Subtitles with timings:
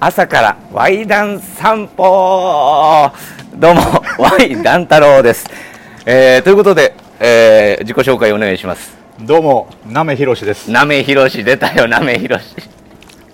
[0.00, 3.10] 朝からワイダン散歩。
[3.54, 3.80] どうも
[4.18, 5.46] ワイダン太郎です、
[6.04, 8.94] えー、ということで、えー、自己紹介お願いします。
[9.20, 10.70] どうも、なめひろしです。
[10.70, 12.44] なめひろし出たよなめひろし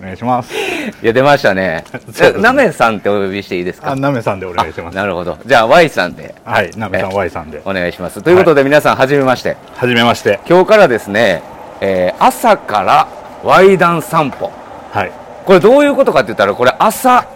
[0.00, 0.54] お願いします。
[1.02, 1.82] いや出ましたね。
[2.38, 3.90] なめさんってお呼びしていいですか？
[3.92, 4.94] あ、なめさんでお願いします。
[4.94, 5.38] なるほど。
[5.44, 6.32] じゃあ Y さんで。
[6.44, 7.60] はい、なめさんえ Y さんで。
[7.64, 8.22] お願いします。
[8.22, 9.56] ということで、皆さんはじめまして。
[9.76, 10.38] はじめまして。
[10.48, 11.42] 今日からですね、
[11.80, 13.08] えー朝から
[13.42, 14.52] ワイダン散歩。
[14.92, 15.10] はい。
[15.44, 17.26] これどういうことかって言ったらこれ朝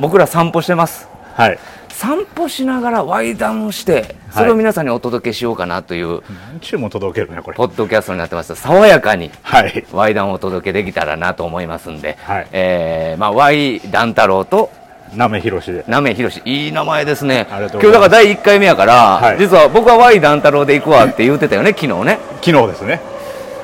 [0.00, 1.08] 僕ら散歩してます。
[1.34, 1.58] はい。
[1.90, 6.22] 散歩しながらワイダンをしてそれを皆さんにお届けしようかなという
[6.52, 7.56] 何ちゅうも届けるね、これ。
[7.56, 9.84] ポッドキャストになってます爽やかにはい。
[9.92, 12.46] ワイダンをお届けできたらなと思いますんで、はい。
[12.52, 14.70] えーまあ、ワイダン太郎と
[15.14, 15.84] なめひろしで。
[15.88, 17.48] なめひろしいい名前ですね。
[17.50, 18.36] ありがと今日だうございます。
[18.36, 19.38] から第1回目やから、はい。
[19.38, 22.18] 実は僕はワイダン太郎で行くわって言ってたよね昨日ね。
[22.42, 23.00] 昨日ですね。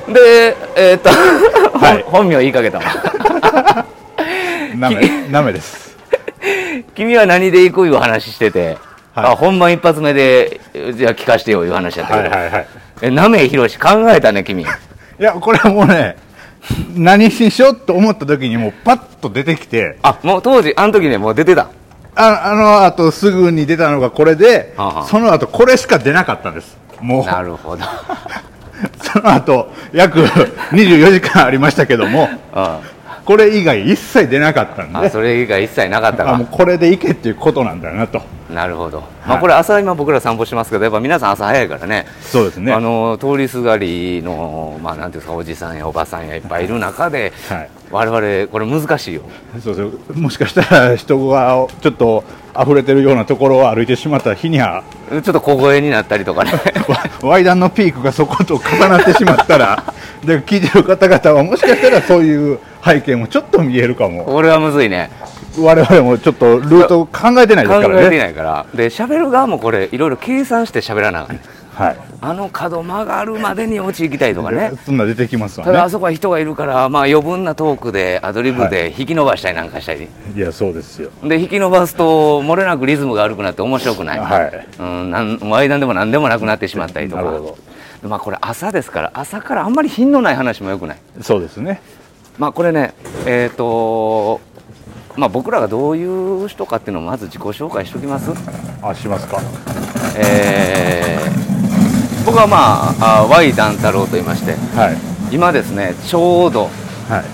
[0.08, 1.10] でえーっと、
[1.78, 2.02] はい。
[2.02, 2.84] 本 本名言いかけたわ
[4.76, 5.96] なめ、 なめです。
[6.94, 8.78] 君は何で行くいう話してて、
[9.14, 9.26] はい。
[9.26, 10.60] あ本番一発目で
[10.94, 12.66] じゃあ聞かしてよいう話やったけど、はいはいはい。
[13.02, 14.62] えなめひろし考えたね君。
[14.62, 14.66] い
[15.18, 16.16] や、これはもうね、
[16.94, 21.68] 何しようと思った時にもうパッと出てきて、あもう当時あの時ねもう出てた。
[22.16, 25.04] ああの後すぐに出たのがこれで、はあはあ。
[25.06, 26.76] その後これしか出なかったんです。
[27.00, 27.84] もう、なるほど。
[29.02, 32.93] その後約24時間ありましたけども、うん
[33.24, 36.34] これ以外一切出なかったんで、あそれ以外一切なかったか。
[36.34, 38.22] あもうこれでいけっていうことなんだなと。
[38.50, 42.06] なるほど、まあ、これ朝今僕ら散歩しますけどやっぱ皆さん朝早いからね。
[42.20, 42.72] そうですね。
[42.72, 47.70] あの通りすがりの、まあ、なんていうんですかおじさんやおばさんやいっぱいいる中で、はい。
[47.90, 49.22] 我々これ難しいよ。
[49.62, 50.00] そうそう。
[50.14, 52.24] もしかしたら人がちょっと
[52.60, 56.52] 溢れてるようなところを歩いてしまった日にはちょっと小声になったりとかね。
[56.88, 59.82] わワイダンのピークがそこと重なってしまったら
[60.24, 64.24] で聞いてる方々はもしかしたらそういう背景もちょっと見えるかも。
[64.24, 65.10] これはむずいね。
[65.58, 68.06] 我々もちょっとルートを考えてないです考からね。
[68.06, 68.66] えてないから。
[68.74, 71.42] で喋る側もこれいろいろ計算して喋らなあかんね
[71.74, 71.96] はい。
[72.20, 74.72] あの角曲がるまでに落ち行きたいとかね。
[74.84, 81.10] そんな出てきますわただあねそこは人がいるから、まあ、余分なトークでアドリブで引き伸ばしたりなんかしたり、いやそうですよ。
[81.22, 84.66] で引き伸ばすと漏れなくリズムが悪くなって面白くない、はい。
[84.78, 87.22] うん、なんワイダンでも何でもなくなってしまったりとか。
[87.22, 87.58] なるほ
[88.02, 90.98] でまあ、これ朝ですから朝からあんまり品のない話もよくない。
[91.22, 91.80] そうですね。
[92.38, 92.94] まあこれね
[93.26, 94.40] えっ、と
[95.16, 98.30] まあ僕らがどういう人かっていうのをまず自己紹介しておきます。
[98.82, 99.40] あしますか。
[100.16, 101.33] えー
[102.24, 105.34] 僕はまああ Y 団太郎と言いましてはい。
[105.34, 106.70] 今ですねちょうど
[107.08, 107.24] はい。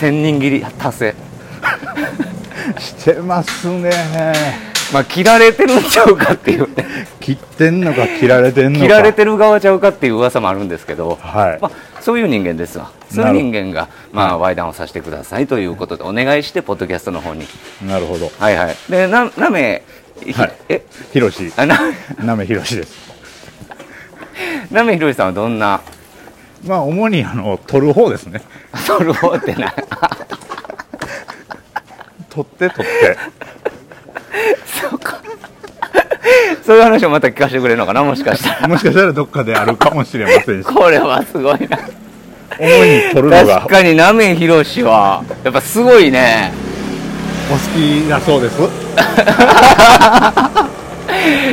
[0.00, 1.14] 1000人切り達成。
[2.78, 3.90] してますね。
[4.92, 6.86] まあ切られてるんちゃうかっていうね。
[7.20, 8.84] 切ってんのか切られてんのか。
[8.84, 11.58] 切られてる側ちゃうかっていう噂もあるんですけど、はい。
[11.60, 12.92] まあ、そういう人間ですわ。
[13.10, 17.46] そういう人間が、まあ、ワイダンをさせてくださいということでお願いしてポッドキャストの方に。
[17.86, 18.30] なるほど。
[18.38, 18.76] はいはい。
[18.88, 19.82] でななめ、
[20.22, 20.52] ひはい。
[20.68, 20.82] え？
[21.12, 21.52] ひろし。
[21.56, 21.78] あな
[22.22, 23.07] なめひろしです
[24.70, 25.80] なめひろしさんはどんな？
[26.66, 28.42] まあ主にあの取る方ですね。
[28.74, 29.72] ソルフォーってな。
[32.30, 33.16] 取って取って。
[34.90, 35.18] そうか。
[36.64, 38.68] そういう話をまた聞かせてくれるのかなもしかしたら。
[38.68, 40.66] もしかしたらどっかであるかもしれませんし。
[40.66, 41.78] これはすごいな。
[42.58, 43.60] 主に取るのが。
[43.60, 46.52] 確かになめひろしはやっぱすごいね。
[47.50, 48.60] お好きだそうです。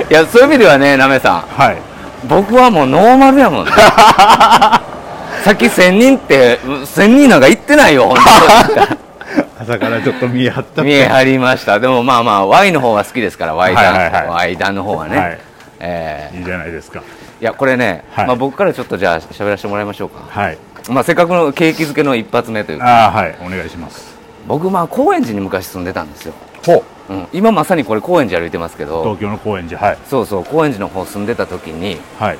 [0.10, 1.42] いやそういう意味ではねなめさん。
[1.42, 1.95] はい
[2.28, 3.72] 僕はもうノーマルやもんね。
[5.44, 8.18] さっき1000人って1000人なんか行ってないよ本
[9.62, 11.80] 朝からちょっと見え張った見え張りました。
[11.80, 14.28] でもまあまあ Y の方は好きですから Y ダン、はいはいはい。
[14.30, 15.40] Y ダンの方はね、はい。
[15.80, 17.00] えいいじゃないですか。
[17.00, 17.02] ー
[17.41, 18.28] いやこれね、はい。
[18.28, 20.58] まあ、僕からちょっとじゃあ喋らせてもらいましょうか、はい。
[20.90, 22.85] まあ、せっかくの景気づけの一発目というか。
[22.85, 23.35] ああはい。
[23.46, 24.16] お願いします。
[24.47, 26.34] 僕まあ高円寺に昔住んでたんですよ、
[26.66, 29.04] ほううん、今まさにこれ高円寺歩いてますけど。
[29.04, 29.98] 東京の高円寺はい。
[30.08, 31.98] そうそう高円寺の方住んでた時に。
[32.20, 32.38] はい。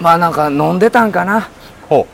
[0.00, 1.48] まあなんか飲んでたんかな。
[1.88, 2.06] ほ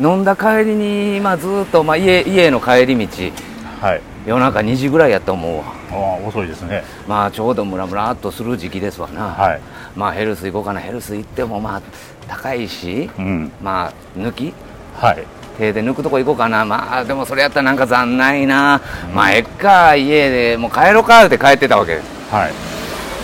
[0.00, 3.24] 飲んだ帰りに、まあ、ずーっと、まあ、家家への帰り道。
[3.24, 4.00] うはい。
[4.24, 5.64] 夜中2時ぐらいやと思うわ。
[5.90, 5.94] あ
[6.24, 6.84] あ遅いですね。
[7.08, 9.60] まあちょうどムラムラっとする時期ですわな、はい。
[9.96, 10.80] まあヘルス行こうかな。
[10.80, 11.82] ヘルス行ってもまあ
[12.28, 13.10] 高いし。
[13.18, 13.52] うん。
[13.60, 14.54] まあ抜き。
[14.94, 16.64] はい手で抜くとこ行こうかな。
[16.64, 18.80] まあでもそれやったらなんか残ないな、
[19.14, 22.00] まあえっか家でもう帰ろうかって帰ってたわけ。
[22.30, 22.52] はい。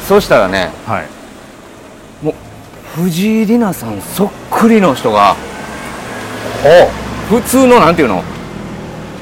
[0.06, 2.24] そしたらねはい。
[2.24, 2.34] もう
[3.02, 5.36] 藤井里奈さんそっくりの人が
[7.28, 8.22] 普通のなんていうの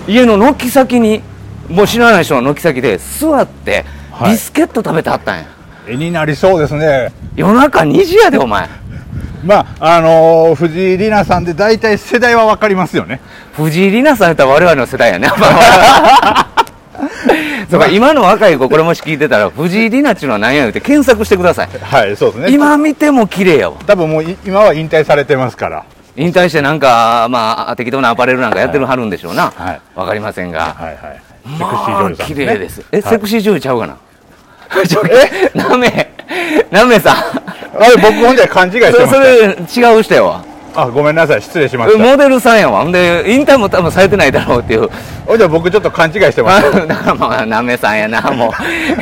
[0.09, 1.23] 家の軒先に
[1.69, 4.31] もう知らない人の軒先で座ってはい。
[4.31, 5.45] ビスケット食べてはったんや、
[5.87, 7.13] 絵になりそうですね。
[7.35, 8.69] 夜中2時やでお前
[9.45, 13.21] まああのー藤井里奈さんで大体世代は分かりますよね
[13.55, 15.29] 藤井里奈さんやったら我々の世代やね。
[17.71, 21.69] そうか、今の若い子、これもし聞いてたら、藤井里奈っていうのは何や言うて検索してください。
[21.83, 23.77] はいそうですね今見ても綺麗やわ。
[23.87, 25.85] 多分もうい今は引退されてますから
[26.17, 29.53] 引退してなんか、まあ、適当なアパレルなんかやってるはるんでしょうな。
[29.57, 30.61] はいわかりませんが。
[30.79, 30.97] はいはい
[31.59, 32.83] まあ、綺麗です。
[32.93, 33.97] え、はいセクシー女優ちゃうかな
[35.11, 35.59] え？
[35.59, 36.13] なめ、
[36.71, 37.17] なめさん。
[37.81, 39.27] あれ僕ほんで勘違いしてまそれ、
[39.67, 40.45] し それ違う人やわ。
[40.75, 42.83] たあごめんなさい失礼しましたモデルさんやわ。
[42.83, 44.91] ほんで、引退も多分されてないだろうっていう。
[45.25, 48.53] ほんじゃ僕ちょっと勘違いしてましただからまあ、なめさんやな、もう。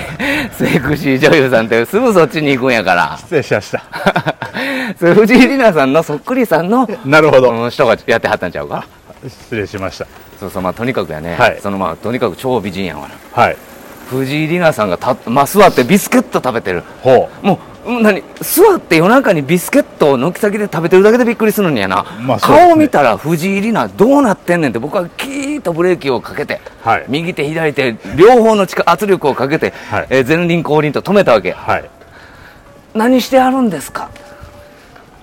[0.55, 3.17] セクシー女優さんってすぐそっちに行くんやから。
[3.21, 3.83] 失礼しました
[5.01, 8.85] それ藤井里奈さんのそっくりさんの、なるほど、うん人がやってはったんちゃうか？
[9.27, 10.07] 失礼しました
[10.39, 11.35] そうそう、まあとにかくやね。
[11.37, 13.43] はいそのまあ、とにかく超美人やわな。
[13.43, 13.57] はい
[14.11, 16.85] 藤井里奈さんがた、まあ、座ってビスケット食べてる。
[17.03, 22.05] ほもう、うん何座って夜中にビスケットを軒先で食べてるだけでびっくりするんやな。
[22.23, 31.53] まあね顔見たら藤井里奈どうなってんねんって僕はキーッとブレーキをかけて、はい右手左手両方の力圧力をかけて、はいえー前輪後輪と止めたわけ。
[31.53, 31.91] はい
[32.95, 34.11] 何してあるんですか？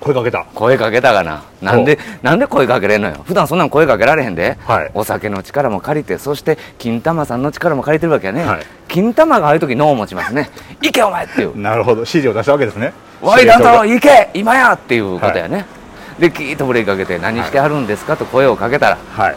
[0.01, 1.43] 声かけた声かけたがな。
[1.61, 3.23] なんで、なんで声かけれんのよ？
[3.23, 4.57] 普段そんなん声かけられへんで。
[4.61, 8.43] はいお酒の力も借りて、そして金玉さんの力も借りてるわけやね。
[8.43, 10.49] はい金玉がああいう時脳を持ちますね。
[10.81, 11.57] 行けお前っていう。
[11.57, 12.01] なるほど。
[12.01, 12.93] 指示を出したわけですね。
[13.21, 15.65] ワイダン行け今やっていうことやね。
[16.19, 18.17] で、キーッとブレーキかけて、何してはるんですか？
[18.17, 19.35] と声をかけたら、令はい。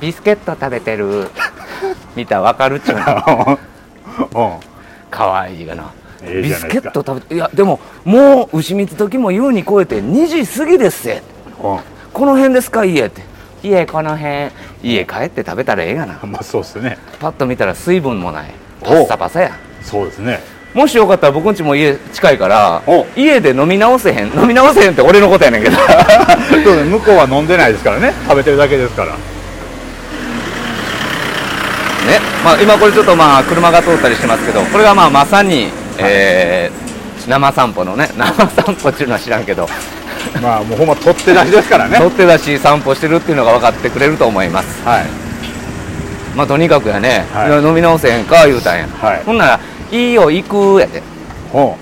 [0.00, 1.30] ビスケット食べてる。
[2.16, 3.58] 見たらわかるっちゅうの。
[4.34, 4.60] うん。
[5.10, 5.84] かわいいがな。
[6.22, 11.22] ええビスケット食べて、いや、でも、もう牛蜜時も優に超えて2時過ぎですせ。
[11.62, 11.78] うん。
[12.12, 12.84] この辺ですか？
[12.84, 13.22] 家って。
[13.62, 14.50] 家この辺。
[14.82, 16.18] 家帰って食べたらええがな。
[16.24, 16.98] まあそうですね。
[17.20, 18.50] パッと見たら水分もない
[18.84, 19.58] パおッサパサや。
[19.82, 20.40] そうですね。
[20.74, 23.06] もしよかったら僕んちも家近いからお。
[23.16, 24.26] 家で飲み直せへん。
[24.36, 25.76] 飲み直せへんって俺のことやねんけど。
[26.64, 26.84] そうね。
[26.84, 28.12] 向こうは飲んでないですからね。
[28.28, 29.12] 食べてるだけですから。
[29.12, 29.16] ね、
[32.44, 36.84] まあ、今これちょっとまあ車が通ったりしてますけどこれがまあまさに、えー
[37.26, 39.66] 生散歩のね 生散歩っていうのは知らんけど。
[40.42, 41.96] まあもうほんま取って出しですからね。
[41.96, 44.82] 取って出し散歩してるっていうのが分かってくれると思います。
[44.84, 45.23] はい
[46.34, 47.62] まあとにかくやね、はい。
[47.62, 49.22] 飲み直せへんか言うたんや、はい。
[49.24, 49.60] ほんなら
[49.90, 51.02] 「いいよ行く」やで。
[51.52, 51.76] ほ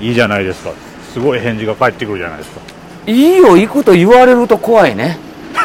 [0.00, 0.04] う。
[0.04, 0.70] いいじゃないですか。
[1.12, 2.60] すごい返事が返ってくるじゃないですか。
[3.06, 5.18] いいよ行くと言われると怖いね。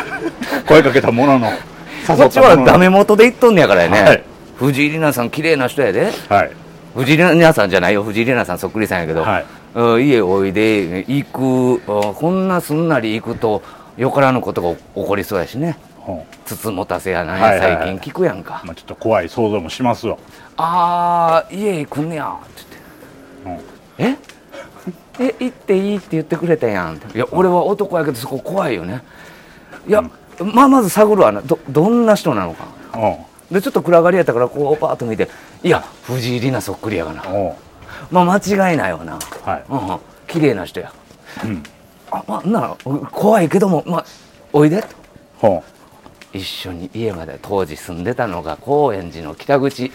[0.68, 1.48] 声かけたものの
[2.10, 4.24] 誘 こっちはダメも元で言っとんねやからやね、はい。
[4.57, 6.12] 藤井里奈さん綺麗な人やで。
[6.30, 6.51] のはい。
[6.95, 9.45] 藤井里奈さんじゃないよ藤井里奈さんそっくりさんやけど、はい。
[9.75, 13.62] うん家おいで行くうんこんなすんなり行くと
[13.98, 14.69] よからぬことが
[15.01, 15.77] 起こりそうやしね。
[15.94, 15.94] ほ
[16.46, 18.12] つつもたせやなん最近。
[18.12, 20.18] 聞くやんか、うまあちょっと怖い想像もしますわ
[20.57, 23.57] ああ家行くんねやってうん
[23.98, 24.25] 言って。
[25.19, 25.25] え？
[25.31, 26.96] え行っていいって言ってくれたやん。
[27.13, 29.02] いや俺は男やけどそこ怖いよね。
[29.88, 30.02] いや、
[30.42, 31.42] まあまず探るわな。
[31.42, 32.66] どどんな人なのか。
[32.94, 33.54] うん。
[33.56, 35.30] でちょっと暗がりやったからこうパーッと見て
[35.63, 37.24] いや藤井里奈そっくりやがな。
[37.24, 37.34] う。
[37.34, 37.51] ん
[38.12, 39.18] まあ間違いないわな。
[39.46, 39.63] はい。
[39.69, 39.98] うんうん。
[40.28, 40.92] 綺麗な人や。
[41.44, 41.63] うん。
[42.12, 42.75] あまあなら
[43.12, 44.06] 怖いけどもまあ
[44.51, 44.81] おいで。
[44.81, 44.88] と
[45.40, 45.63] ほ
[46.36, 49.92] 一緒に家まで当時住んでたのが高円寺の北口。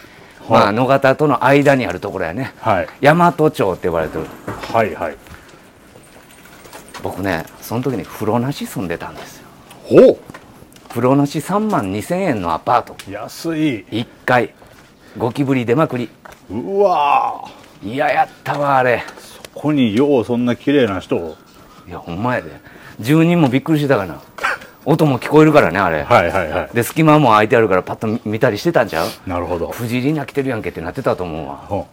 [0.48, 2.54] はあまあ野方との間にあるところやね。
[2.56, 2.88] うはい。
[3.02, 4.24] 大和町って呼ばれてる。
[4.72, 5.16] はいはい。
[7.02, 9.46] 僕ねその時に風呂なし住んでたんですよ。
[9.84, 10.18] ほ
[10.88, 12.96] 風呂なし3万2000円のアパート。
[13.08, 13.84] う安い。
[13.90, 14.54] 1階
[15.18, 16.08] ゴキブリ出まくり。
[16.50, 17.92] うわー。
[17.92, 19.02] 嫌やったわあれ。
[19.54, 21.16] ここにようそんな綺麗な人。
[21.16, 21.36] を
[21.86, 22.50] いやほんまやで。
[22.98, 24.20] 住人もびっくりしてたかな
[24.84, 26.70] 音も聞こえるからねあれ、はいはいはい。
[26.74, 29.08] で隙間も空いてあるからパッと見見たりしてたんちゃう？
[29.26, 29.68] なるほど。
[29.68, 31.56] 藤井里奈来てるやんけってなってたと思うわ。
[31.56, 31.86] ほ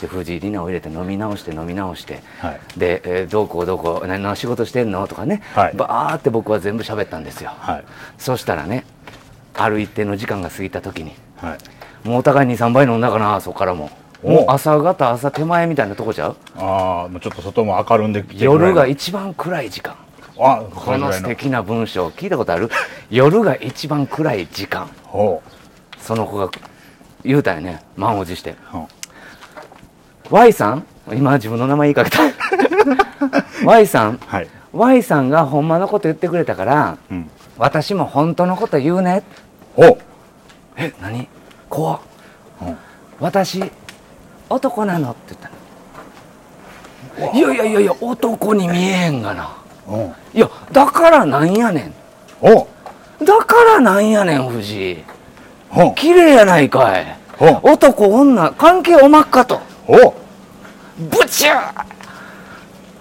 [0.00, 2.60] で藤井里奈を入れて飲み直して飲み直して、はい。
[2.76, 5.06] で、えーどこどこ何の仕事してんの？
[5.06, 5.74] とかね、はい。
[5.74, 7.84] バーって僕は全部喋ったんですよ、うはい。
[8.18, 8.84] そしたらね
[9.54, 11.56] ある一定の時間が過ぎた時には
[12.04, 12.08] い。
[12.08, 13.90] もうお互い23倍飲んだかなそこからも。
[14.24, 14.30] お。
[14.30, 16.36] もう朝方朝手前みたいなとこちゃう？
[16.56, 19.94] ああもうちょっと外も明るんできて夜が一番暗い時間
[20.38, 22.70] あこの素敵な文章聞いたことある？
[23.10, 24.88] 夜が一番暗い時間。
[25.04, 25.42] ほ
[25.98, 26.50] その子が
[27.22, 27.82] 言うたよね。
[27.96, 28.56] 満を持して。
[30.30, 30.86] Y さん？
[31.12, 32.18] 今自分の名前言いかけた。
[33.66, 34.14] Y さん？
[34.14, 34.48] うはい。
[34.72, 37.30] Y さんがほんまのこと言ってくれたからうん。
[37.58, 39.22] 私も本当のこと言うね。
[39.76, 39.98] ほう。
[40.76, 41.28] え何？
[41.68, 42.00] 怖っ。
[42.58, 42.76] ほう。
[43.20, 43.62] 私
[44.48, 45.10] 男なの？
[45.10, 47.32] って言ったの。
[47.34, 49.44] いやいやいやいや男に見えへんがな。
[49.44, 49.61] ほ
[50.34, 51.94] いやだからなんやねん。
[53.24, 55.04] だからなんやねん藤井。
[55.94, 57.16] 綺麗やないかい。
[57.62, 59.60] 男女関係おまっかと。
[59.86, 61.84] ブチュー。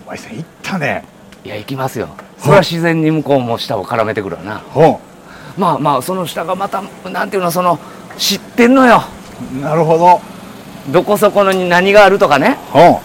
[0.07, 1.03] Y さん行ったね。
[1.43, 2.09] いや行きますよ。
[2.37, 4.57] それは自然に向こうも舌を絡めてくるわな。
[4.57, 4.99] ほ
[5.57, 7.77] まあまあその下がまたなんていうのその
[8.17, 9.03] 知ってんのよ。
[9.53, 10.21] うなるほど。
[10.91, 12.57] どこそこのに何があるとかね。
[12.71, 12.99] ほ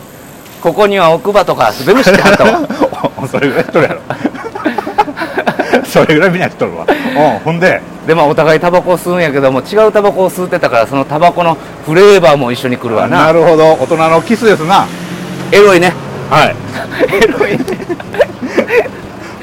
[0.66, 2.58] ここには奥歯とか全部知ってはったわ。
[3.22, 4.00] う それぐらい知っとるやろ。
[5.86, 6.84] それぐらいみんな知っとるわ。
[6.88, 7.80] うんほんで。
[8.04, 11.56] でまあお互いタバコを吸うんやけども違うタバコを吸ってたからそのタバコの
[11.86, 13.26] フレーバーも一緒に来るわな。
[13.26, 13.74] なるほど。
[13.74, 14.86] 大人のキスですな。
[15.52, 15.92] エロいね。
[16.30, 16.56] はい。
[17.14, 17.58] エロいね。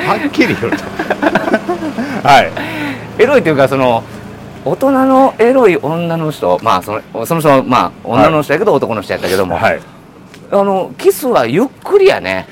[0.05, 2.27] はっきり言うと。
[2.27, 2.51] はい。
[3.17, 4.03] エロいっていうかその
[4.65, 9.79] 大人のエロい女の人まあそのその人まあ女の人やけど男の人やったけども、はい
[10.51, 12.47] あのキスはゆっくりやね。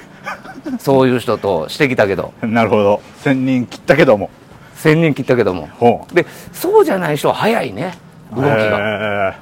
[0.80, 2.34] そういう人としてきたけど。
[2.42, 3.02] なるほど。
[3.24, 4.30] 千人切ったけども。
[4.78, 5.70] 1000人切ったけども。
[5.80, 6.16] ほう。
[6.16, 7.94] でそうじゃない人は早いね。
[8.36, 9.38] 動きが、へ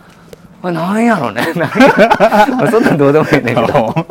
[0.62, 1.44] これなんやろね。
[2.72, 3.63] そんなんどうでもいいねんけど。
[3.96, 4.06] ー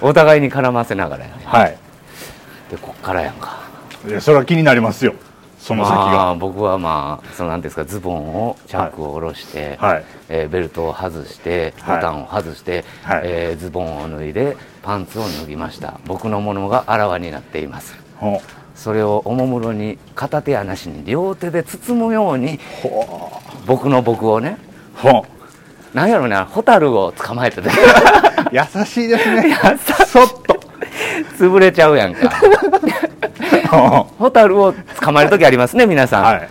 [0.00, 1.36] お互いに絡ませながらやね。
[1.44, 1.76] はい。
[2.70, 3.58] でこっからやんか。
[4.08, 5.14] いやそれは気になりますよ
[5.64, 10.04] その先まがあ僕はまあそのなんですかズボンをチャックを下ろして、はい。
[10.28, 12.00] えーベルトを外してボはい。
[12.02, 13.22] タンを外して、はい。
[13.24, 15.98] えーズボンを脱いでパンツを脱ぎました。
[16.06, 17.96] 僕のものがあらわになっています。
[18.18, 18.42] ほ
[18.74, 22.60] それをおもむろに片手やなしに両手で包むように
[23.66, 24.58] 僕の僕をね
[25.94, 27.62] なんやろねホタルを捕まえて。
[28.52, 29.48] 優しいですね。
[29.48, 30.06] 優しい。
[30.06, 30.53] そっと
[31.38, 32.30] 潰れちゃうやんか。
[33.70, 34.74] ほ ホタルを。
[35.00, 36.48] 捕まえる時ありますね皆さん、うはい。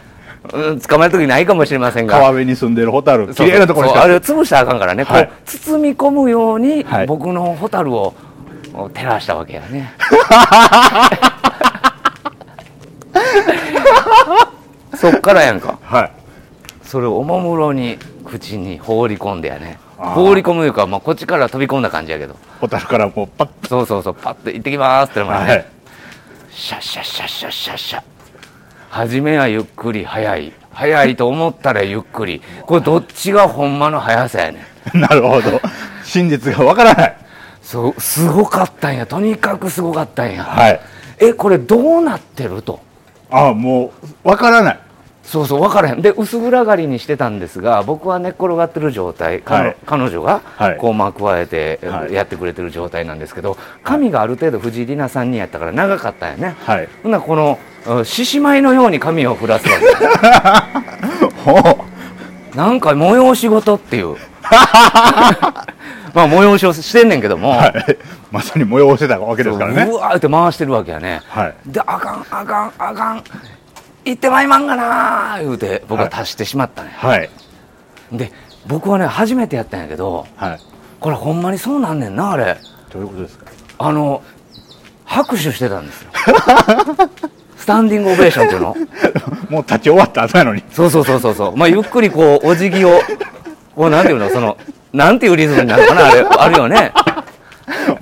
[0.53, 2.15] うん、捕まえる時ないかもしれませんが。
[2.15, 3.34] 川辺に住んでるホタル。
[3.34, 5.27] そう綺麗なところにあれを潰したらあかんからね、はい。
[5.27, 7.08] こう包み込むように、はい。
[7.08, 8.13] 僕のホタルを
[8.74, 9.93] 照らしたわけやね。
[14.96, 15.77] そっからやんか。
[15.82, 16.12] はい。
[16.84, 19.79] それをおもむろに口に放り込んでやね
[20.12, 22.36] 放り込むいうか、まあ、こっちから飛び込んだ感じやけど。
[22.60, 25.65] ホタルからもうパッそうそうそうパッと行ってきますってのもね、はい
[26.51, 28.03] シャッシャッシャッシャッシャッシャッ。
[28.89, 30.53] 初めはゆっくり早い。
[30.72, 32.41] 早いと思ったらゆっくり。
[32.67, 35.00] これどっちがほんまの速さやねん。
[35.01, 35.60] なるほど。
[36.03, 37.17] 真実がわからない。
[37.63, 39.05] そうすごかったんや。
[39.07, 40.79] とにかくすごかったんや、はい。
[41.19, 42.79] えこれどうなってると？
[43.31, 43.91] ああも
[44.24, 44.79] うわからない
[45.24, 46.01] そうそう分からへん。
[46.01, 49.77] で薄暗がりにしてたんですが僕は寝っ転がってる状態、彼はい。
[49.86, 50.77] 彼女がはい。
[50.77, 52.13] こうまくわえてはい。
[52.13, 56.89] やってくれてる状態なんですけど髪がある程度藤井里奈さんにやったから長かったんやね、はい。
[57.01, 59.86] ほんならこのうん獅子舞のように髪を振らすわけ
[61.51, 61.86] ほ
[62.56, 64.15] なんか催し事っていう。
[66.13, 67.98] まあ催しをしてんねんけども、うはい。
[68.32, 69.84] まさに催してたわけですからね。
[69.89, 71.56] うわーって回してるわけやね、はい。
[71.65, 73.24] であかんあかんあかん
[74.05, 77.29] 行ってまいまんがなー言うて僕は足してしまったね、はい。
[78.12, 78.31] で
[78.67, 80.60] 僕はね初めてやったんやけどはい。
[81.00, 82.57] これほんまにそうなんねんなあれ。
[82.91, 83.45] どういうことですか？
[83.79, 84.22] あの
[85.05, 86.12] 拍手してたんですよ。
[87.57, 88.75] スタンディングオベーションっていうの。
[89.50, 90.63] もう立ち終わった後なのに。
[90.72, 91.55] そうそうそうそうそう。
[91.57, 93.01] まあゆっくりこうお辞儀を
[93.75, 94.57] こうなんていうのその
[94.91, 96.91] なんていうリズムになるのかなあれあるよね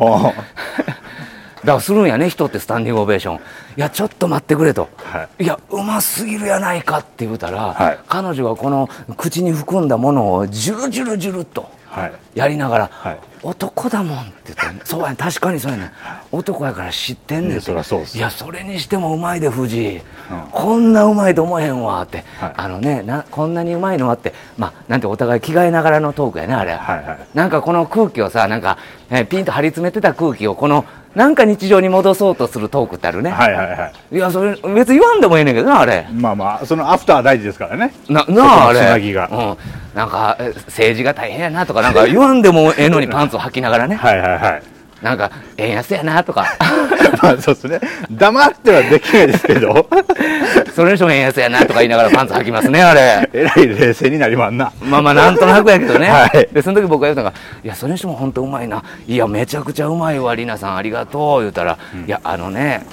[1.67, 3.35] からするんやね人ってスタンディングオベーション。
[3.35, 3.39] い
[3.77, 5.45] やちょっと待ってくれと、、はい。
[5.45, 7.99] やうますぎるやないかって言うたら、はい。
[8.07, 12.13] 彼女がこの口に含んだものをジュルジュルジュルっとはい。
[12.35, 13.19] やりながら、はい。
[13.43, 15.91] 男だもんって言って、ね、 そうやね確かにそうやね
[16.31, 17.57] 男やから知ってんねん。
[17.57, 20.01] っすいやそれにしてもうまいで藤井、
[20.51, 22.53] こんなうまいと思えへんわって、はい。
[22.55, 27.19] あのねなこんなにうまいのはってまあなんてお互い着替えながらのトークやねあれ、はいはい。
[27.33, 28.77] なんかこの空気をさなんか、
[29.09, 34.15] えピンと張り詰めてた空気をこのなんか日常に戻そうとするトークってあるね、はいはいはい。
[34.15, 36.07] い、やそれ別に言わんでもええねんけどなあれ。
[36.13, 37.93] まあまあそのアフター大事ですからね。
[38.07, 39.27] ななああれつなぎが。
[39.27, 39.33] う
[39.93, 43.95] ん、なんかえ政治が大変やなとかなんか言わんでもええのにパンツを履きながらね。
[43.95, 44.63] はいはいはい
[45.01, 46.45] なんか円安やなとか。
[47.21, 47.79] まあそうですね。
[48.11, 49.87] 黙ってはできないですけど。
[50.75, 53.29] それにしても円安やなとか言いながらパンツ履きますねあれ。
[53.33, 54.71] えらい冷静になりまんな。
[54.81, 56.47] まあまあなんとなくやけどね、 はい。
[56.53, 58.83] でその時僕が言ったのが「いやそれにしても本当うまいな。
[59.07, 61.77] いやめちゃくちゃうまいわりなさんありがとう」言うたら
[62.07, 62.85] 「いやあのね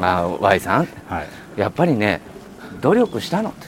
[0.00, 0.88] あ Y さん。
[1.08, 1.20] は
[1.56, 1.60] い。
[1.60, 2.20] やっぱりね
[2.80, 3.66] 努力したの」って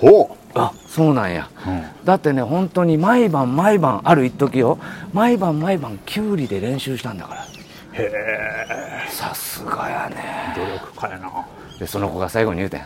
[0.00, 0.26] 言って。
[0.26, 1.84] ほ「あそうなんや」う、うん。
[2.04, 4.78] だってね本当に毎晩毎晩ある一時よ。
[5.12, 7.42] 毎晩毎晩キュウリで練習したんだから。
[7.42, 7.46] へ
[8.02, 9.10] え。
[9.10, 10.54] さすがやね。
[10.56, 11.28] 努力家やな。
[11.28, 11.44] は
[11.78, 12.80] でその子が最後に言うてん。
[12.80, 12.82] い。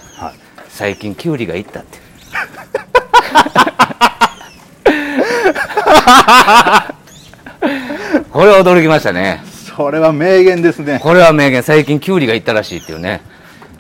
[0.68, 1.98] 最近キュウリがいったって。
[8.30, 9.42] これは驚きましたね。
[9.76, 11.00] それは名言ですね。
[11.02, 11.62] これは名言。
[11.62, 13.22] 最近キュウリがいったらしいっていうね。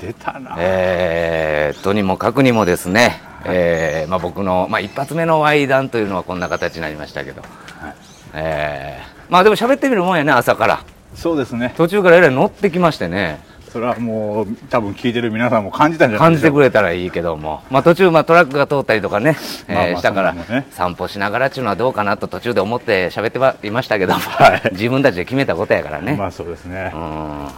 [0.00, 0.56] 出たな。
[0.58, 7.94] えー、とにもかくにもですね、えーまあ、僕の、まあ、一発目のワイダンというのはこんな形になりましたけど、はい。
[8.34, 10.84] えーまあでも喋ってみるもんやね朝から。
[11.14, 11.72] そうですね。
[11.78, 13.40] 途中からえらい乗ってきましてね。
[13.72, 16.56] それはもう多分聞いてる皆さんも感じたんじゃない感じてでしょう。
[16.58, 19.36] くれたらいいけども、まあ、途中、まあ、トラックが通ったりとかね、
[19.66, 20.34] えーまあまあしたから、
[20.70, 24.68] 散歩しながらっていうのはどうかなと途中で思って喋ってはいましたけども、はい。
[24.72, 26.92] 自分たちで決めたことやからね、まあそうですね。
[26.94, 27.48] うん。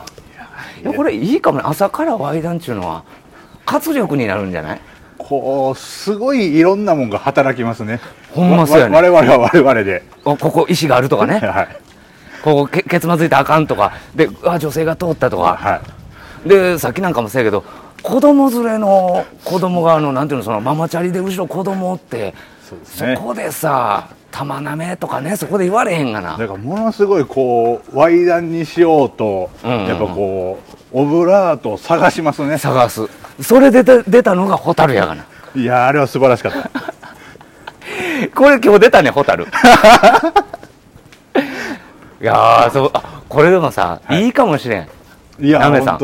[0.83, 1.65] いやこれいいかもね。
[1.67, 3.03] 朝からワイダンっていうのは
[3.67, 4.81] 活力になるんじゃない？
[5.19, 8.01] こうすごいいろんなもんが働きますね。
[8.33, 8.95] ほんまそうやね。
[8.95, 10.03] わ我々は我々で。
[10.25, 11.39] おここ石があるとかね。
[11.45, 11.69] はい。
[12.43, 13.93] ここけケツまずいたらあかんとか。
[14.15, 15.81] であ女性が通ったとか、は
[16.45, 16.49] い。
[16.49, 17.65] でさっきなんかもそうやけど
[18.03, 22.35] 子供連れの子供があのなんていうのそのママチャリで後ろ子供って
[22.69, 23.17] そうですね。
[23.17, 26.37] そこでさ玉なめとかねそこで言われへんがな。
[26.37, 29.87] だからものすごいこうワイダンにしようと、うんうんうん。
[29.89, 30.59] やっぱこ
[30.93, 32.59] うオブラートを探しますね。
[32.59, 33.09] 探す。
[33.41, 35.25] それで出た出たのがホタルやがな。
[35.55, 36.71] いやあれは素晴らしかった。
[38.37, 39.45] これ今日出たねホタル
[42.21, 44.89] いやーそうあこれでもさ、い、いかもしれん。
[45.41, 45.99] いやナメさん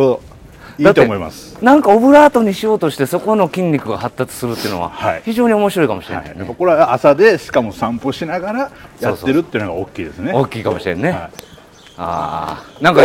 [0.78, 1.62] いいと思います。
[1.62, 5.22] なんかオブラートにしようとしてそこの筋肉が発達するっていうのははい。
[5.24, 6.34] 非常に面白いかもしれは、ない。
[6.34, 10.32] い、やっぱこれは朝でしかも散歩しながらやってるっていうのが大きいですね。
[10.32, 11.30] 大きいかもしれんね、はい、あ
[11.98, 13.02] あなんか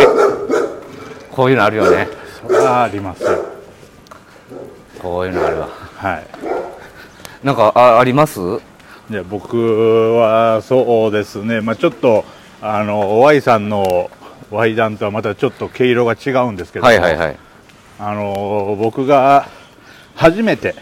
[1.30, 2.08] こういうのあるよね。
[2.42, 3.44] それはありますよ。
[5.00, 5.68] こういうのあるわ。
[5.96, 6.26] はい。
[7.44, 8.40] なんかああります？
[9.10, 9.56] で僕
[10.16, 12.24] はそうですね、まあ、ちょっと
[12.60, 14.10] あの Y さんの
[14.50, 17.36] Y 弾とはまたちょっと毛色が違うんですけども、はいはいはい
[17.98, 19.48] あの僕が
[20.14, 20.74] 初めて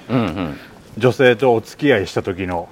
[0.99, 2.69] 女性とお付き合いした時の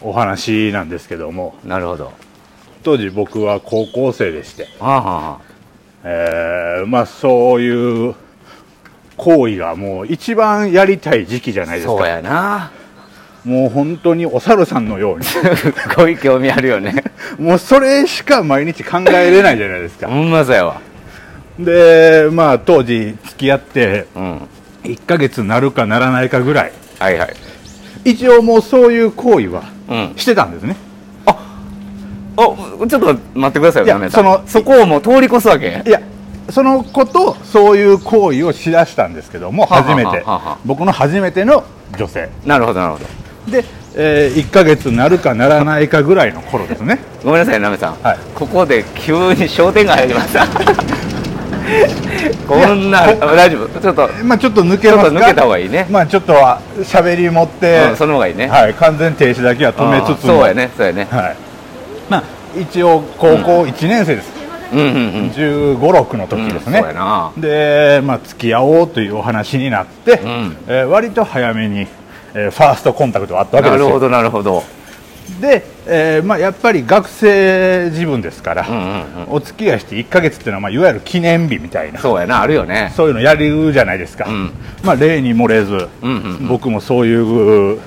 [0.00, 1.54] お話なんですけども。
[1.64, 2.12] うなるほど。
[2.82, 5.52] 当時僕は高校生でして、はあ
[6.04, 8.14] えーまあ、そういう
[9.16, 11.94] 行為がもう一番やりたい時期じゃないですか。
[11.94, 12.72] あそうやな。
[13.44, 15.24] もう本当にお猿さんのように。
[15.26, 15.38] す
[15.96, 17.04] ごい興味あるよね。
[17.38, 20.08] もうそれしか毎日考えれないじゃないですか。
[20.08, 20.80] ほんまそうやわ
[21.64, 24.48] でまあ当時付き合ってうん。
[24.84, 26.72] 1ヶ月なるかならないかぐらい。
[26.98, 27.34] はいはい。
[28.04, 30.12] 一応もうそういう行為はうん。
[30.16, 30.76] してたんですね。
[32.34, 35.82] おちょっと待ってくださいよいやそのそこをもう通り越すわけ？
[35.86, 36.00] いや
[36.48, 40.58] その子とそういう行為をしだしたんですけども初めてはあはあ。
[40.64, 41.62] 僕の初めての
[41.98, 42.30] 女性。
[42.46, 43.04] なるほどなるほど。
[43.52, 47.00] で、え1ヶ月なるかならないかぐらいの頃ですね。
[47.22, 48.18] ごめんなさいナメさん、はい。
[48.34, 51.11] ここで急に商店街入りました
[52.48, 53.80] こんなあ大丈夫？
[53.80, 55.10] ちょっとまあちょっと抜けますか？
[55.10, 55.86] ちょっと抜けた方がいいね。
[55.90, 58.48] まあちょっとは喋り持って、うんその方がいいね。
[58.48, 61.06] はい、完全停止だけは止めつつそうやねそうやね。
[61.10, 61.36] はい。
[62.10, 62.22] まあ
[62.58, 64.30] 一応高校1年生です、
[64.72, 64.92] うんうんうん。
[65.30, 70.56] 1 5 6の時ですね、うんで、まあ、付き合おうというお話になって、ん。
[70.66, 71.86] えー割と早めに、
[72.34, 73.86] えーファーストコンタクトがあったわけですよ。
[73.86, 74.64] なるほどなるほど
[75.40, 79.32] で、えーまあ、やっぱり学生自分ですから、うんうんうん。
[79.32, 82.92] お付き合いして1ヶ月っていうのは、まあ、いわゆる記念日みたいなそうやなあるよね。
[82.96, 84.50] そういうのやるじゃないですか、うん。
[84.84, 86.48] まあ、例に漏れず、うんうんうん。
[86.48, 87.80] 僕もそういう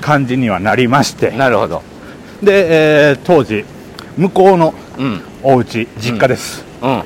[0.00, 1.30] 感じにはなりまして。
[1.30, 1.82] なるほど。
[2.42, 3.64] で、えー当時
[4.16, 5.20] 向こうのうん。
[5.42, 7.02] お家実家です、うん。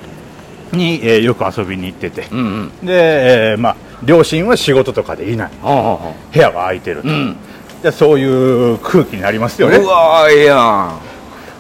[0.79, 2.43] に、えーよく遊びに行ってて、うんう
[2.85, 2.87] ん。
[2.87, 5.51] で、えーまあ、両親は仕事とかでいない。
[5.63, 7.09] 部屋が空いてると、
[7.83, 9.77] ううんでそういう空気になりますよね。
[9.77, 10.99] うわーいいや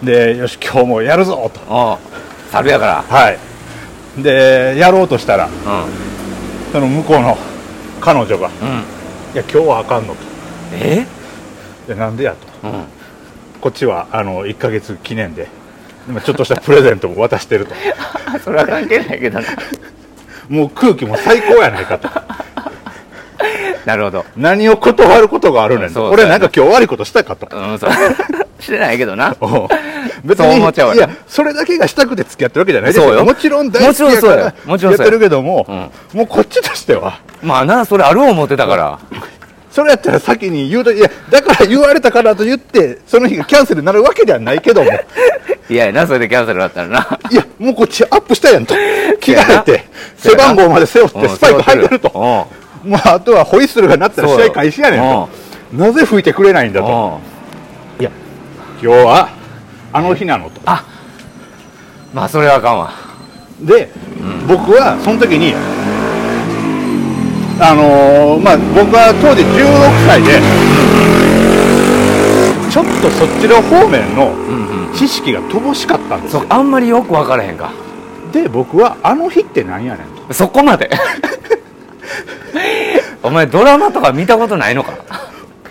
[0.03, 0.07] ん。
[0.07, 1.61] でよし今日もやるぞと。
[1.69, 1.99] おう
[2.51, 3.03] 猿やから。
[3.03, 3.39] はい。
[4.23, 5.51] でやろうとしたらう
[6.73, 7.39] その向こうの
[8.01, 8.69] 彼女が「んうん。
[9.35, 10.21] いや今日はあかんの」と。
[10.73, 11.07] え
[11.87, 12.69] 「でなんでや」と。
[12.69, 12.85] うん。
[13.61, 15.49] こっちはあの1ヶ月記念で
[16.09, 17.75] 今ちょっとしたプレゼントも渡してると
[18.45, 19.47] それは関係ないけどな
[20.49, 22.09] もう空気も最高やないかと
[23.89, 24.27] なるほど。
[24.37, 25.95] 何を断ることがあるねんと。
[25.95, 26.13] そうそう。
[26.13, 27.49] 俺なんか今日悪いことしたかと。
[27.51, 27.91] うんそう。
[28.61, 29.35] してないけどな。
[30.25, 33.25] 別にいやそれだけがしたくて付き合ってるわけじゃないですそうよ。
[33.25, 34.53] もちろん大好きやからもちろんそうよ。
[34.67, 35.05] もちろんそうよ。
[35.05, 36.19] やってるけども、うん。
[36.19, 37.21] もうこっちとしては。
[37.43, 38.99] まあなそれある思ってたから。
[39.71, 44.91] それやったら先に言うといやだから言われたからと言ってその日がキャンセルになるわけではないけども。
[45.71, 47.19] いやなそれでキャンセルだったらな。
[47.31, 48.75] いやもうこっちアップしたやんと。
[49.21, 49.85] 着替えて
[50.17, 52.49] 背番号まで背負ってうんスパイク履いてると
[52.89, 55.29] うんもうあとはホイッスルが鳴ったら試合開始やねんと。
[55.73, 57.21] なぜ吹いてくれないんだと。
[57.99, 58.03] うん。
[58.03, 58.11] いや
[58.83, 59.29] 今日は
[59.93, 60.61] あの日なのと。
[60.65, 60.85] あ
[62.15, 62.91] まあそれはあかんわ。
[63.61, 63.91] で、
[64.47, 65.53] 僕はその時に
[67.61, 70.41] あのーまあ僕は当時16歳で
[72.71, 74.95] ちょっとそっちの方面のうんうん。
[74.95, 76.41] 知識が乏しかったんですよ。
[76.41, 77.73] そうあんまりよく分からへんか。
[78.33, 80.33] で僕はあの日って何やねんと。
[80.33, 80.91] そこまで
[83.23, 84.93] お前ドラマとか見たことないのか？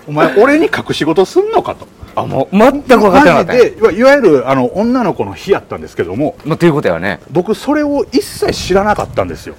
[0.08, 1.88] お前俺に隠し事すんのかと。
[2.16, 7.20] あもう全く分かってなかったでいわゆるあの女の子の日やったんですけどもまあということやね。
[7.30, 9.56] 僕それを一切知らなかったんですよ。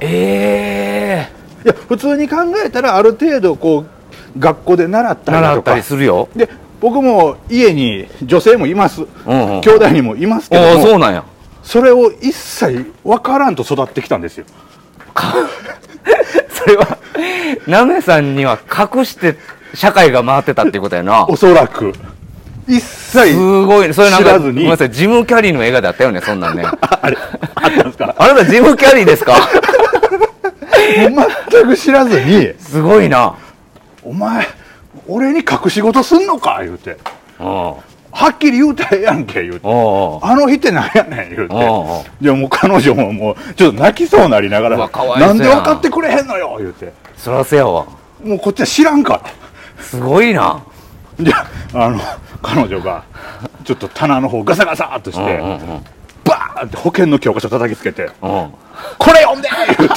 [0.00, 1.28] え
[1.64, 3.84] いや普通に考えたらある程度こ
[4.36, 6.28] う学校で習ったえ習ったりするよ。
[6.36, 6.48] で
[6.80, 9.60] 僕も家に女性もいます、うんうん。
[9.60, 11.24] 兄弟にもいますけああどもそうなんや。
[11.64, 14.44] それを一切分からんと育ってきたんですよ
[16.52, 16.98] それは
[17.66, 18.58] なめさんには
[18.96, 19.36] 隠して
[19.74, 21.26] 社会が回ってたっていうことやな。
[21.28, 21.92] おそらく。
[22.66, 23.88] 一切すごい。
[23.88, 24.90] ねそれなんかごめんなさい。
[24.90, 26.64] ジム・キャリーの映画だったよねそんなんね。
[26.80, 27.16] あれ
[27.54, 28.14] あったんですか？
[28.18, 29.34] あなたジム・キャリーですか？
[31.50, 32.52] 全く知らずに。
[32.58, 33.34] すごいな
[34.04, 34.46] 「お前
[35.06, 36.96] 俺に隠し事すんのか?」言うて。
[37.40, 37.46] うん。
[37.46, 39.60] おう「はっきり言うたらええやんけ」言うて。
[39.66, 41.54] あの日ってなんやねん言うて。
[42.20, 45.32] じゃあもう彼女ももうちょっと泣きそうになりながらな。
[45.32, 46.92] んで分かってくれへんのよ言うて。
[47.16, 47.86] そらせやわ。
[48.24, 49.82] もうこっちは知らんから。
[49.82, 50.62] すごいな。
[51.20, 52.00] じゃああの
[52.42, 53.02] 彼女が
[53.64, 55.58] ちょっと棚の方ガサガサっとして、うんうんうん。
[56.24, 58.52] バーって保険の教科書叩きつけてうん
[58.98, 59.94] 「これ読んで!」言うて。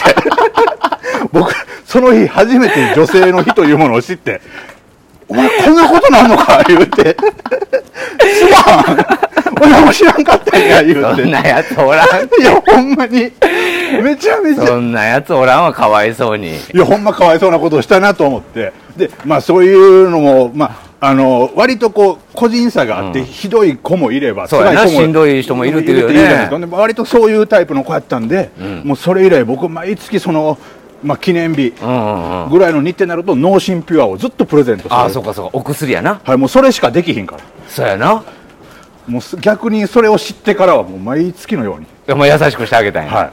[1.32, 1.54] 僕
[1.86, 4.42] その日初めて女性の日というものを知って
[5.32, 6.62] 「お前こんなことなんのか?
[6.68, 7.16] 」言うて
[8.20, 8.98] 「すまん。
[9.62, 11.22] 俺も知らんかったんや」言うて。
[11.24, 12.08] そんなやつおらん
[12.42, 13.32] いやほんまに。
[14.04, 14.68] めちゃめちゃ。
[14.68, 16.58] そんなやつおらんわかわいそうに。
[16.58, 18.74] いやほんまかわいそうなことをしたなと思って。
[18.98, 20.66] でまあそういうのもま
[21.00, 23.26] ああの割とこう個人差があって、うん。
[23.26, 26.50] ひどい子もいれば辛い子もしんどい人もいるっていうよね。
[26.72, 28.82] 割とそういうタイプの子やったんで、ん。
[28.88, 30.58] もうそれ以来僕毎月その、
[31.04, 34.96] まあ、記念日ぐらいの日程になると脳神ピュアをずっとプレゼントする。
[34.96, 35.58] ああそうかそうか。
[35.58, 36.22] お薬やな。
[36.24, 37.42] はいもうそれしかできひんから。
[37.68, 38.24] そうやな。
[39.08, 43.32] もうす逆にそれを知ってからはもう毎月のように、でも優しくしてあげたんや、は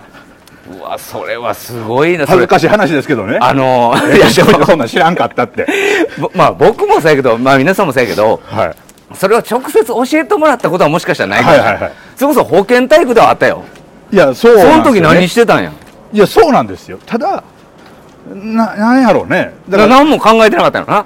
[0.79, 2.25] うわそれはすごいな。
[2.27, 3.39] 恥れずかしい話ですけどね。
[3.41, 5.67] あの いやいやそんなん知らんかったって。
[6.19, 8.73] ぼ まあ僕もそうやけどまあ皆さんもそうやけどはい。
[9.15, 11.93] それを直接教えてもらったことはもしかしたらないかもしれない,、はいはいはい。
[12.17, 13.63] それこそ保健体育ではあったよ。
[14.11, 15.71] いやそうなんその時何してたんや？
[16.13, 16.99] いやそうなんですよ。
[17.05, 17.43] ただ
[18.35, 19.55] ななんやろうね。
[19.69, 21.05] だから何も考えてなかったのな。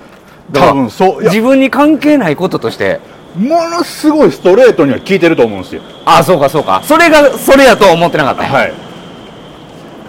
[0.53, 3.01] 多分そう自分に関係ないこととして。
[3.37, 5.83] ものすごいストレートには聞いてると思うんですよ。
[6.05, 6.83] ああそうかそうか。
[6.85, 8.69] それがそれやとは思ってなかったはい。
[8.69, 8.79] だか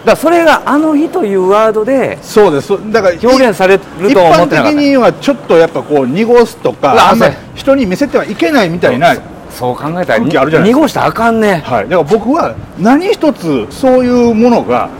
[0.04, 2.66] らそれがあの日というワードでそうです。
[2.66, 9.16] そだから表現されるとは思ってなかった一般的にはちょっとやっぱこう濁すとかあんま人に見せてはいけないみたいな、
[9.48, 9.74] そう。
[9.74, 11.62] 考えたら濁したらあかんね。
[11.64, 14.90] はい、だから僕は何一つそういうものが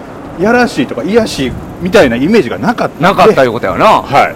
[0.40, 1.53] やらしいとか癒やしい
[1.85, 4.01] みたいなイメージがなかったなかったいうことやな。
[4.01, 4.35] はい。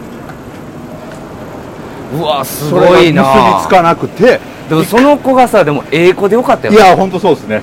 [2.14, 3.22] うわすごいな。
[3.22, 4.38] 結びつかなくて。
[4.68, 7.62] でもその子がさでも英語でよかったよいや本当そうですね。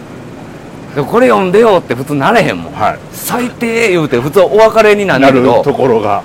[0.95, 2.73] でもこれ読んでよって普通なれへんもん。
[2.73, 2.99] はい。
[3.11, 6.23] 最低言うて普通お別れになるなるところが。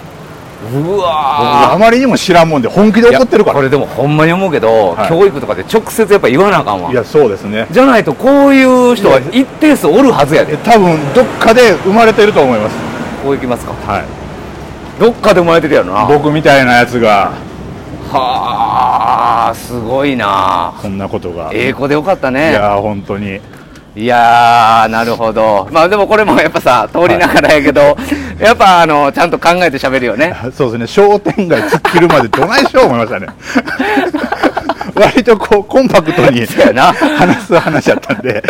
[0.72, 3.56] う僕わあまりにも知らんもんで本気でー怒ってるから。
[3.56, 5.08] これでもほんまに思うけど、はい。
[5.10, 6.90] 教育とかで直接やっぱ言わなあかんわ。
[6.90, 7.66] いやそうですね。
[7.70, 10.54] じゃないとこういう人は一定数おるはずやで。
[10.54, 12.89] え多分どっかで生まれてると思います
[13.22, 13.72] こういきますか。
[13.72, 14.04] はい。
[15.00, 16.06] どっかで生まれてるやろな。
[16.06, 17.32] 僕みたいなやつが。
[18.12, 20.74] はあすごいな。
[20.82, 23.40] こんなことが、英語でよかったいねや本当に。
[23.96, 25.68] いやーなるほど。
[25.72, 27.96] まあでもこれも やっぱさ通りながらやけど、
[28.38, 30.34] やっぱあのちゃんと考えて喋るよね。
[30.56, 30.86] そうですね。
[30.86, 33.26] 商店街突っ切るまでどないしよう思いましたね。
[34.94, 36.48] 割とこうコンパクトに話
[37.46, 38.42] す話やったんで。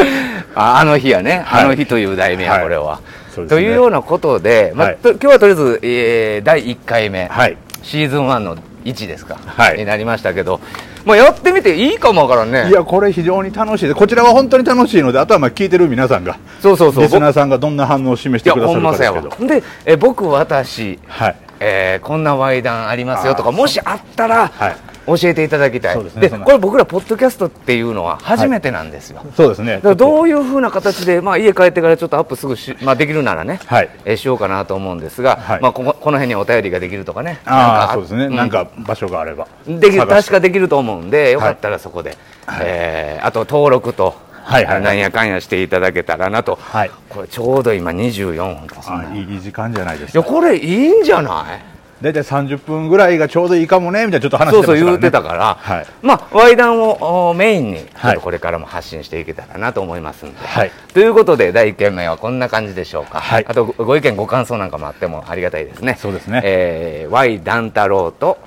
[0.54, 1.64] ああの日やね、はい。
[1.64, 2.62] あの日という題名や、はい。
[2.62, 2.82] これは。
[2.84, 3.48] そうですね。
[3.48, 4.96] というようなことで、まあはい。
[4.96, 7.56] と今日はとりあえず、えー第1回目、はい。
[7.82, 9.78] シーズン1の1ですか、はい。
[9.78, 10.60] になりましたけど、
[11.04, 12.68] まあ、やってみていいかもわからんね。
[12.68, 13.94] いやこれ非常に楽しい。
[13.94, 17.04] こちらは本当に楽しいのであとはまあ聞いてる皆さんがそうそうそう。
[17.04, 19.28] リスナーさんがどんな反応を示してくださるかですけど。
[19.28, 19.36] わ。
[19.46, 21.36] で、え僕、私、はい。
[21.60, 24.76] えーこんなワイダンありますよとか、もしあったら、はい
[25.18, 26.02] 教えていただきたい。
[26.04, 29.24] ですねこれ僕ら、ポッドキャストっていうのは初めてなんですよ。
[29.36, 29.74] そうですね。
[29.76, 33.90] だからどういうふうな形で、まあ、家帰ってからちょっとアップすぐし、まあ、できるならね、はい。
[34.04, 35.60] えーしようかなと思うんですが、はい。
[35.60, 39.46] まあ、こここの辺にお便りができるとかねああそうですね、うなんか場所があれば。
[39.66, 42.16] できる確かできると思うんでよかったらそこで、
[42.60, 44.82] えーあと登録と、はいはいはい。
[44.82, 46.90] なんやかんやしていただけたらなと、はい。
[47.08, 49.04] これちょうど今24分かそんな。
[49.04, 50.18] いあいい時間じゃないですか。
[50.18, 51.69] いやこれいいんじゃない？
[52.02, 55.86] 大体30分ぐらいがちょうどいいかもねみたいなちょっと話そうしてましたから、ね、そう言うてたから、はい。
[56.02, 57.78] まあ、ワイダンをおメインに
[58.22, 60.70] これからも発信していけたらなと思いますんで、はい。
[60.94, 63.46] ということで第1件目はこんな感じでしょうか、はい。
[63.46, 65.96] あとごご意見ご感想なんかもあってもありがたいですね。
[66.00, 66.40] そうですね。
[66.44, 68.38] えー、Y ダン太郎と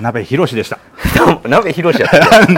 [0.00, 0.78] 鍋ひろしでした。
[1.48, 2.46] 鍋ひろしやった。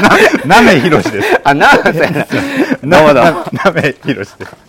[0.46, 1.40] な鍋ひろしです。
[1.44, 3.30] あなそうやなどうもどうも。
[3.30, 4.65] な鍋ひろしです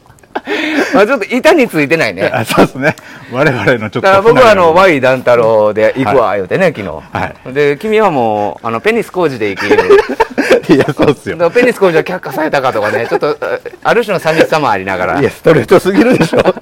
[0.94, 2.30] まあちょっと板についてないね。
[2.34, 2.96] あそうですね。
[3.32, 4.02] 我々のちょっと。
[4.02, 6.88] だから僕はあの、は Y 団太郎で行くわ、言うてね、昨日。
[6.88, 9.66] はで、君はもう、あの、ペニス工事で行き、
[10.74, 11.50] いや、そうっすよ。
[11.52, 15.24] ペニス工事は却下されたかとかね、ちょっと、あある種の寂しさもありながらい。
[15.24, 16.40] や、ストレートすぎるでしょ。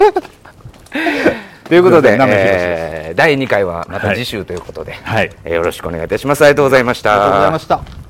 [1.68, 5.32] ということで、えー第2回はまた次週ということで、はい。
[5.46, 6.44] えーよろしくお願いいたします。
[6.44, 7.14] ありがとうございました。
[7.14, 8.05] ありがとうございました。